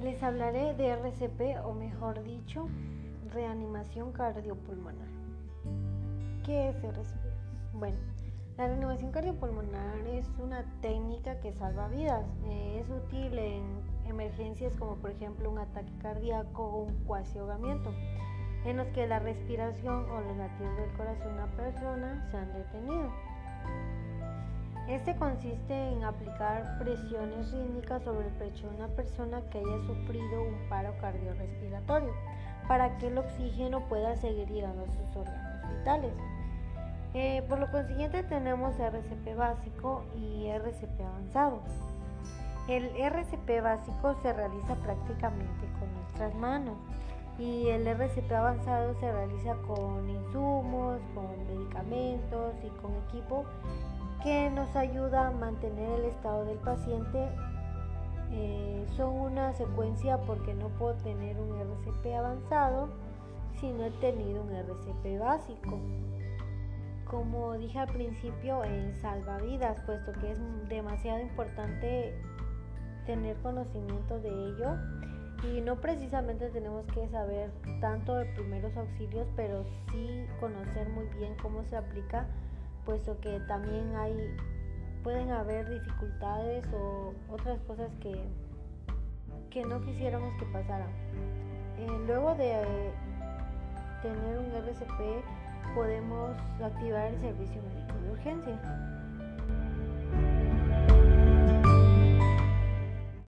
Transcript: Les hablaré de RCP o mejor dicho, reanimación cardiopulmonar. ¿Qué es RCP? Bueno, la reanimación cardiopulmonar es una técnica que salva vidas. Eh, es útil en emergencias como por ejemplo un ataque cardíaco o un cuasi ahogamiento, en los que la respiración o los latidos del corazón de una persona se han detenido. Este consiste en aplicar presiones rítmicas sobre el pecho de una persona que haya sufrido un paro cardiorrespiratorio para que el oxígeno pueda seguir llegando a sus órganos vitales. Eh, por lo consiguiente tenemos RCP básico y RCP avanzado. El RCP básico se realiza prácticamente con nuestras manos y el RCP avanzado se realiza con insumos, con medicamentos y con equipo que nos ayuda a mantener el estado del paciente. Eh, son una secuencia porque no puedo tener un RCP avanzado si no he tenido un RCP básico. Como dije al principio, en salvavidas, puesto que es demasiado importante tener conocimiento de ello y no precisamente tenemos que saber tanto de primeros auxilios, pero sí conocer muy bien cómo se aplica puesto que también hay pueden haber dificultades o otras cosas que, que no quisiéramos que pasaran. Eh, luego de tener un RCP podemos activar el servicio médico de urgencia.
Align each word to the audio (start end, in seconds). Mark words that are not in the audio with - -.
Les 0.00 0.22
hablaré 0.22 0.74
de 0.74 0.88
RCP 0.88 1.64
o 1.64 1.72
mejor 1.72 2.22
dicho, 2.22 2.68
reanimación 3.32 4.12
cardiopulmonar. 4.12 5.08
¿Qué 6.44 6.68
es 6.68 6.76
RCP? 6.84 7.24
Bueno, 7.72 7.96
la 8.56 8.68
reanimación 8.68 9.10
cardiopulmonar 9.10 10.06
es 10.06 10.28
una 10.38 10.64
técnica 10.80 11.40
que 11.40 11.52
salva 11.52 11.88
vidas. 11.88 12.24
Eh, 12.44 12.80
es 12.80 12.88
útil 12.90 13.38
en 13.38 13.64
emergencias 14.06 14.76
como 14.76 14.94
por 14.96 15.10
ejemplo 15.10 15.50
un 15.50 15.58
ataque 15.58 15.92
cardíaco 16.00 16.62
o 16.62 16.82
un 16.84 16.94
cuasi 17.04 17.38
ahogamiento, 17.38 17.92
en 18.64 18.76
los 18.76 18.86
que 18.88 19.06
la 19.06 19.18
respiración 19.18 20.08
o 20.08 20.20
los 20.20 20.36
latidos 20.36 20.76
del 20.76 20.92
corazón 20.92 21.28
de 21.28 21.42
una 21.42 21.56
persona 21.56 22.28
se 22.30 22.36
han 22.36 22.52
detenido. 22.52 23.10
Este 24.88 25.16
consiste 25.16 25.72
en 25.72 26.04
aplicar 26.04 26.78
presiones 26.78 27.50
rítmicas 27.50 28.02
sobre 28.02 28.26
el 28.26 28.32
pecho 28.34 28.68
de 28.68 28.76
una 28.76 28.88
persona 28.88 29.40
que 29.50 29.58
haya 29.58 29.86
sufrido 29.86 30.42
un 30.42 30.68
paro 30.68 30.94
cardiorrespiratorio 31.00 32.12
para 32.68 32.98
que 32.98 33.06
el 33.06 33.16
oxígeno 33.16 33.80
pueda 33.88 34.14
seguir 34.16 34.46
llegando 34.48 34.82
a 34.82 34.86
sus 34.86 35.16
órganos 35.16 35.78
vitales. 35.78 36.12
Eh, 37.14 37.42
por 37.48 37.60
lo 37.60 37.70
consiguiente 37.70 38.24
tenemos 38.24 38.78
RCP 38.78 39.34
básico 39.36 40.04
y 40.16 40.48
RCP 40.48 41.00
avanzado. 41.00 41.60
El 42.68 42.84
RCP 42.96 43.62
básico 43.62 44.16
se 44.20 44.34
realiza 44.34 44.74
prácticamente 44.76 45.66
con 45.78 45.94
nuestras 45.94 46.34
manos 46.34 46.76
y 47.38 47.68
el 47.68 47.86
RCP 47.86 48.30
avanzado 48.32 48.94
se 49.00 49.10
realiza 49.10 49.54
con 49.66 50.10
insumos, 50.10 51.00
con 51.14 51.26
medicamentos 51.46 52.54
y 52.62 52.68
con 52.80 52.92
equipo 53.08 53.44
que 54.24 54.50
nos 54.50 54.74
ayuda 54.74 55.28
a 55.28 55.30
mantener 55.30 56.00
el 56.00 56.06
estado 56.06 56.46
del 56.46 56.56
paciente. 56.58 57.28
Eh, 58.32 58.86
son 58.96 59.10
una 59.10 59.52
secuencia 59.52 60.16
porque 60.22 60.54
no 60.54 60.68
puedo 60.70 60.94
tener 60.94 61.38
un 61.38 61.60
RCP 61.60 62.06
avanzado 62.16 62.88
si 63.60 63.70
no 63.70 63.84
he 63.84 63.90
tenido 63.90 64.42
un 64.42 64.50
RCP 64.50 65.20
básico. 65.20 65.78
Como 67.04 67.52
dije 67.58 67.78
al 67.78 67.88
principio, 67.88 68.64
en 68.64 68.94
salvavidas, 68.94 69.78
puesto 69.82 70.12
que 70.12 70.32
es 70.32 70.38
demasiado 70.70 71.20
importante 71.20 72.18
tener 73.04 73.36
conocimiento 73.42 74.18
de 74.20 74.30
ello 74.30 74.78
y 75.42 75.60
no 75.60 75.76
precisamente 75.76 76.48
tenemos 76.48 76.86
que 76.86 77.06
saber 77.08 77.50
tanto 77.82 78.14
de 78.14 78.24
primeros 78.24 78.74
auxilios, 78.74 79.28
pero 79.36 79.64
sí 79.92 80.24
conocer 80.40 80.88
muy 80.88 81.04
bien 81.18 81.36
cómo 81.42 81.62
se 81.64 81.76
aplica 81.76 82.26
puesto 82.84 83.18
que 83.20 83.40
también 83.40 83.94
hay 83.96 84.36
pueden 85.02 85.30
haber 85.30 85.68
dificultades 85.68 86.66
o 86.72 87.12
otras 87.30 87.60
cosas 87.66 87.90
que, 88.00 88.16
que 89.50 89.62
no 89.64 89.80
quisiéramos 89.82 90.34
que 90.38 90.46
pasaran. 90.46 90.88
Eh, 91.78 91.86
luego 92.06 92.34
de 92.34 92.90
tener 94.02 94.38
un 94.38 94.50
RCP 94.50 95.24
podemos 95.74 96.30
activar 96.62 97.12
el 97.12 97.20
servicio 97.20 97.62
médico 97.62 97.98
de 98.02 98.10
urgencia. 98.12 99.03